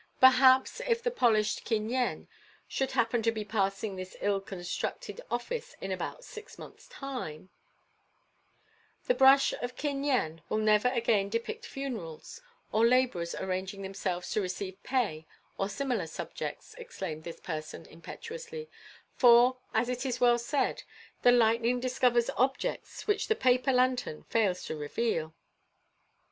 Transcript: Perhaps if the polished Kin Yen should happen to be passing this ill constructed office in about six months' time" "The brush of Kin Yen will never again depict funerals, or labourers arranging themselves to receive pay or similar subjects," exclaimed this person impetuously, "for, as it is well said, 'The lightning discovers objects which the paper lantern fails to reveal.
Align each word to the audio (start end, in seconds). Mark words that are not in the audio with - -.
Perhaps 0.19 0.81
if 0.87 1.03
the 1.03 1.11
polished 1.11 1.63
Kin 1.63 1.87
Yen 1.87 2.27
should 2.67 2.93
happen 2.93 3.21
to 3.21 3.31
be 3.31 3.45
passing 3.45 3.95
this 3.95 4.17
ill 4.19 4.41
constructed 4.41 5.21
office 5.29 5.75
in 5.79 5.91
about 5.91 6.23
six 6.23 6.57
months' 6.57 6.87
time" 6.87 7.51
"The 9.05 9.13
brush 9.13 9.53
of 9.61 9.75
Kin 9.75 10.03
Yen 10.03 10.41
will 10.49 10.57
never 10.57 10.87
again 10.87 11.29
depict 11.29 11.67
funerals, 11.67 12.41
or 12.71 12.83
labourers 12.83 13.35
arranging 13.35 13.83
themselves 13.83 14.31
to 14.31 14.41
receive 14.41 14.81
pay 14.81 15.27
or 15.59 15.69
similar 15.69 16.07
subjects," 16.07 16.73
exclaimed 16.79 17.23
this 17.23 17.39
person 17.39 17.85
impetuously, 17.85 18.71
"for, 19.13 19.59
as 19.71 19.87
it 19.87 20.03
is 20.03 20.19
well 20.19 20.39
said, 20.39 20.81
'The 21.21 21.31
lightning 21.31 21.79
discovers 21.79 22.31
objects 22.37 23.05
which 23.05 23.27
the 23.27 23.35
paper 23.35 23.71
lantern 23.71 24.23
fails 24.23 24.63
to 24.63 24.75
reveal. 24.75 25.35